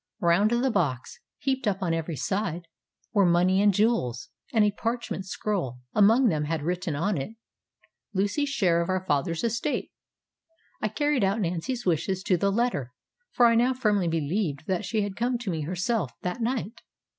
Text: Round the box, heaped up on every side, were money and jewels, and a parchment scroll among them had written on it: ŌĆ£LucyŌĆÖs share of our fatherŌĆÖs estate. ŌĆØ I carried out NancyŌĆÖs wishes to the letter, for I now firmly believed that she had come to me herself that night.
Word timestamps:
Round 0.21 0.49
the 0.49 0.71
box, 0.71 1.19
heaped 1.37 1.67
up 1.67 1.83
on 1.83 1.93
every 1.93 2.15
side, 2.15 2.65
were 3.13 3.23
money 3.23 3.61
and 3.61 3.71
jewels, 3.71 4.29
and 4.51 4.65
a 4.65 4.71
parchment 4.71 5.27
scroll 5.27 5.77
among 5.93 6.27
them 6.27 6.45
had 6.45 6.63
written 6.63 6.95
on 6.95 7.19
it: 7.21 7.35
ŌĆ£LucyŌĆÖs 8.15 8.47
share 8.47 8.81
of 8.81 8.89
our 8.89 9.05
fatherŌĆÖs 9.05 9.43
estate. 9.43 9.91
ŌĆØ 9.91 10.57
I 10.81 10.87
carried 10.87 11.23
out 11.23 11.37
NancyŌĆÖs 11.37 11.85
wishes 11.85 12.23
to 12.23 12.35
the 12.35 12.51
letter, 12.51 12.93
for 13.29 13.45
I 13.45 13.53
now 13.53 13.75
firmly 13.75 14.07
believed 14.07 14.65
that 14.65 14.85
she 14.85 15.03
had 15.03 15.15
come 15.15 15.37
to 15.37 15.51
me 15.51 15.61
herself 15.65 16.11
that 16.23 16.41
night. 16.41 16.81